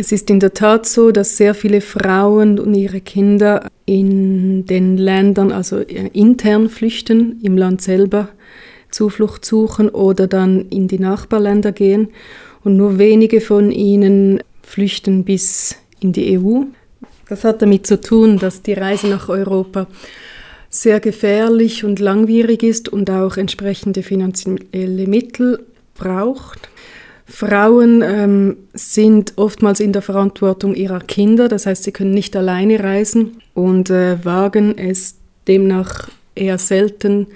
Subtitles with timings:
[0.00, 4.96] Es ist in der Tat so, dass sehr viele Frauen und ihre Kinder in den
[4.96, 8.28] Ländern, also intern flüchten, im Land selber
[8.92, 12.10] Zuflucht suchen oder dann in die Nachbarländer gehen.
[12.62, 16.62] Und nur wenige von ihnen flüchten bis in die EU.
[17.28, 19.88] Das hat damit zu tun, dass die Reise nach Europa
[20.70, 26.68] sehr gefährlich und langwierig ist und auch entsprechende finanzielle Mittel braucht.
[27.28, 32.82] Frauen ähm, sind oftmals in der Verantwortung ihrer Kinder, das heißt, sie können nicht alleine
[32.82, 37.26] reisen und äh, wagen es demnach eher selten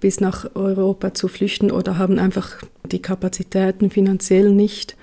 [0.00, 4.96] bis nach Europa zu flüchten oder haben einfach die Kapazitäten finanziell nicht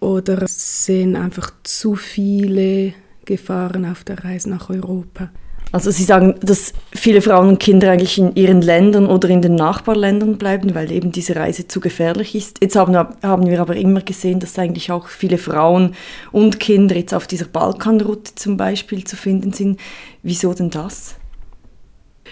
[0.00, 2.94] oder sehen einfach zu viele
[3.24, 5.30] Gefahren auf der Reise nach Europa.
[5.74, 9.56] Also Sie sagen, dass viele Frauen und Kinder eigentlich in ihren Ländern oder in den
[9.56, 12.58] Nachbarländern bleiben, weil eben diese Reise zu gefährlich ist.
[12.62, 15.96] Jetzt haben, haben wir aber immer gesehen, dass eigentlich auch viele Frauen
[16.30, 19.80] und Kinder jetzt auf dieser Balkanroute zum Beispiel zu finden sind.
[20.22, 21.16] Wieso denn das?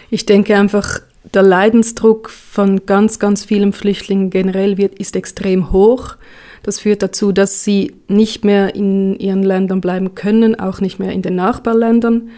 [0.08, 1.00] Ich denke einfach,
[1.34, 6.14] der Leidensdruck von ganz, ganz vielen Flüchtlingen generell wird, ist extrem hoch.
[6.62, 11.10] Das führt dazu, dass sie nicht mehr in ihren Ländern bleiben können, auch nicht mehr
[11.10, 12.30] in den Nachbarländern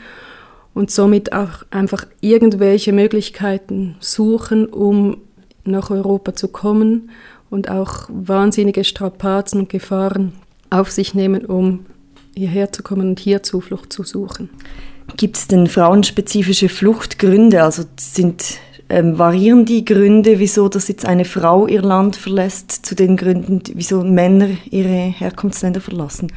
[0.74, 5.18] und somit auch einfach irgendwelche Möglichkeiten suchen, um
[5.64, 7.10] nach Europa zu kommen
[7.48, 10.32] und auch wahnsinnige Strapazen und Gefahren
[10.70, 11.86] auf sich nehmen, um
[12.36, 14.50] hierher zu kommen und hier Zuflucht zu suchen.
[15.16, 17.62] Gibt es denn frauenspezifische Fluchtgründe?
[17.62, 22.94] Also sind ähm, variieren die Gründe, wieso dass jetzt eine Frau ihr Land verlässt, zu
[22.94, 26.32] den Gründen, wieso Männer ihre Herkunftsländer verlassen?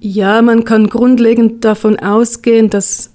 [0.00, 3.10] Ja, man kann grundlegend davon ausgehen, dass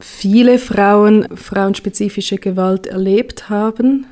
[0.00, 4.06] viele Frauen frauenspezifische Gewalt erlebt haben.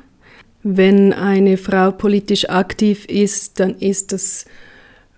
[0.63, 4.45] Wenn eine Frau politisch aktiv ist, dann ist das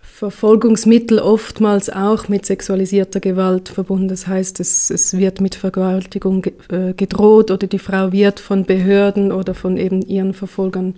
[0.01, 4.07] Verfolgungsmittel oftmals auch mit sexualisierter Gewalt verbunden.
[4.07, 9.31] Das heißt, es, es wird mit Vergewaltigung äh, gedroht oder die Frau wird von Behörden
[9.31, 10.93] oder von eben ihren Verfolgern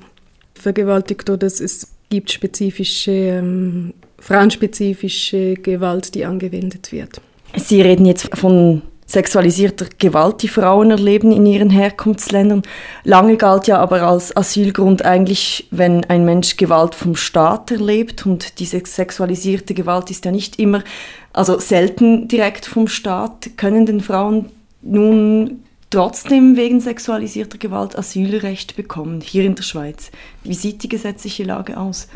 [0.56, 7.22] vergewaltigt oder es, es gibt spezifische, ähm, frauenspezifische Gewalt, die angewendet wird.
[7.56, 8.82] Sie reden jetzt von
[9.14, 12.64] sexualisierter Gewalt, die Frauen erleben in ihren Herkunftsländern.
[13.04, 18.60] Lange galt ja aber als Asylgrund eigentlich, wenn ein Mensch Gewalt vom Staat erlebt und
[18.60, 20.84] diese sexualisierte Gewalt ist ja nicht immer,
[21.32, 24.50] also selten direkt vom Staat, können den Frauen
[24.82, 30.10] nun trotzdem wegen sexualisierter Gewalt Asylrecht bekommen, hier in der Schweiz.
[30.44, 32.08] Wie sieht die gesetzliche Lage aus?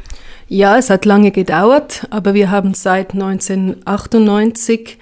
[0.47, 4.97] Ja, es hat lange gedauert, aber wir haben seit 1998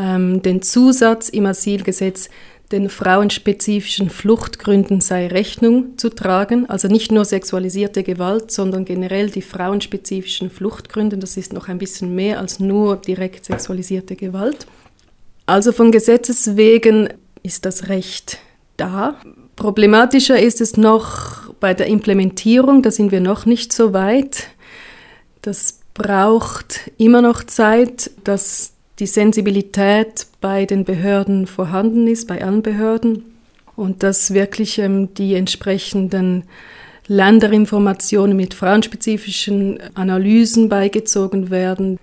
[0.00, 2.30] ähm, den Zusatz im Asylgesetz,
[2.72, 6.70] den frauenspezifischen Fluchtgründen sei Rechnung zu tragen.
[6.70, 11.18] Also nicht nur sexualisierte Gewalt, sondern generell die frauenspezifischen Fluchtgründe.
[11.18, 14.66] Das ist noch ein bisschen mehr als nur direkt sexualisierte Gewalt.
[15.46, 17.08] Also von Gesetzes wegen
[17.42, 18.38] ist das Recht
[18.76, 19.16] da.
[19.56, 24.46] Problematischer ist es noch bei der Implementierung, da sind wir noch nicht so weit.
[25.42, 32.62] Das braucht immer noch Zeit, dass die Sensibilität bei den Behörden vorhanden ist, bei allen
[32.62, 33.24] Behörden
[33.74, 36.44] und dass wirklich ähm, die entsprechenden
[37.06, 41.98] Länderinformationen mit frauenspezifischen Analysen beigezogen werden,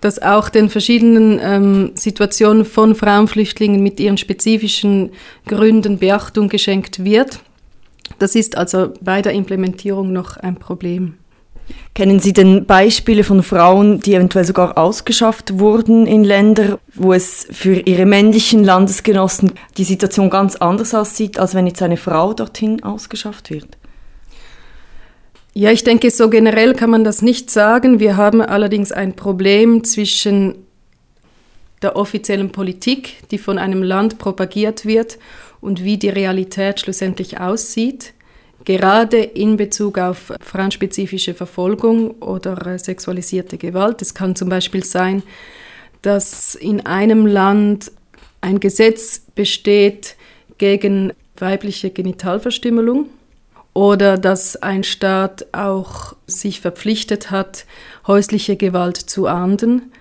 [0.00, 5.10] dass auch den verschiedenen ähm, Situationen von Frauenflüchtlingen mit ihren spezifischen
[5.46, 7.40] Gründen Beachtung geschenkt wird.
[8.18, 11.14] Das ist also bei der Implementierung noch ein Problem.
[11.94, 17.48] Kennen Sie denn Beispiele von Frauen, die eventuell sogar ausgeschafft wurden in Länder, wo es
[17.50, 22.82] für ihre männlichen Landesgenossen die Situation ganz anders aussieht, als wenn jetzt eine Frau dorthin
[22.84, 23.76] ausgeschafft wird?
[25.54, 27.98] Ja, ich denke, so generell kann man das nicht sagen.
[27.98, 30.54] Wir haben allerdings ein Problem zwischen
[31.82, 35.18] der offiziellen Politik, die von einem Land propagiert wird,
[35.60, 38.12] und wie die Realität schlussendlich aussieht
[38.64, 44.02] gerade in Bezug auf frauenspezifische Verfolgung oder äh, sexualisierte Gewalt.
[44.02, 45.22] Es kann zum Beispiel sein,
[46.02, 47.90] dass in einem Land
[48.40, 50.16] ein Gesetz besteht
[50.58, 53.08] gegen weibliche Genitalverstümmelung
[53.74, 57.64] oder dass ein Staat auch sich verpflichtet hat,
[58.06, 59.92] häusliche Gewalt zu ahnden,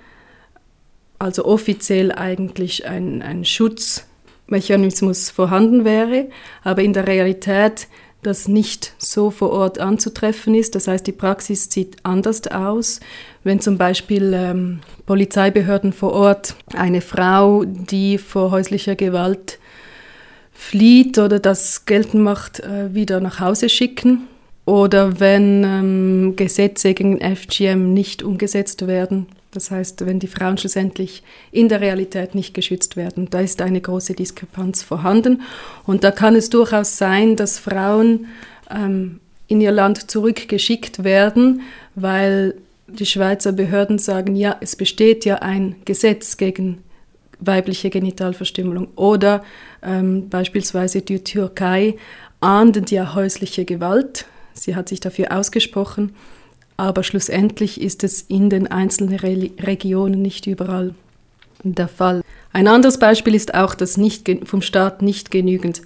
[1.19, 6.29] also offiziell eigentlich ein, ein Schutzmechanismus vorhanden wäre,
[6.63, 7.87] aber in der Realität
[8.23, 10.75] das nicht so vor Ort anzutreffen ist.
[10.75, 12.99] Das heißt, die Praxis sieht anders aus.
[13.43, 19.59] Wenn zum Beispiel ähm, Polizeibehörden vor Ort eine Frau, die vor häuslicher Gewalt
[20.51, 24.27] flieht oder das geltend macht, äh, wieder nach Hause schicken,
[24.67, 29.27] oder wenn ähm, Gesetze gegen FGM nicht umgesetzt werden.
[29.51, 33.81] Das heißt, wenn die Frauen schlussendlich in der Realität nicht geschützt werden, da ist eine
[33.81, 35.41] große Diskrepanz vorhanden.
[35.85, 38.27] Und da kann es durchaus sein, dass Frauen
[38.69, 41.61] ähm, in ihr Land zurückgeschickt werden,
[41.95, 42.55] weil
[42.87, 46.83] die Schweizer Behörden sagen, ja, es besteht ja ein Gesetz gegen
[47.39, 48.89] weibliche Genitalverstümmelung.
[48.95, 49.43] Oder
[49.81, 51.95] ähm, beispielsweise die Türkei
[52.39, 54.25] ahndet ja häusliche Gewalt
[54.59, 56.15] Sie hat sich dafür ausgesprochen,
[56.77, 60.93] aber schlussendlich ist es in den einzelnen Re Regionen nicht überall
[61.63, 62.21] der Fall.
[62.53, 65.81] Ein anderes Beispiel ist auch, dass nicht vom Staat nicht genügend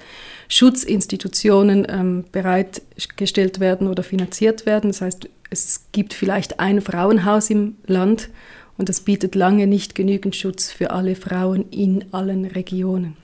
[0.50, 4.92] Schutzinstitutionen ähm, bereitgestellt werden oder finanziert werden.
[4.92, 8.30] Das heißt, es gibt vielleicht ein Frauenhaus im Land
[8.78, 13.16] und das bietet lange nicht genügend Schutz für alle Frauen in allen Regionen.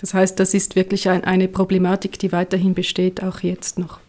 [0.00, 4.00] Das heißt, das ist wirklich ein, eine Problematik, die weiterhin besteht, auch jetzt noch.